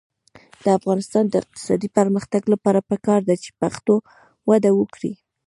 [0.63, 3.95] د افغانستان د اقتصادي پرمختګ لپاره پکار ده چې پښتو
[4.49, 5.13] وده وکړي.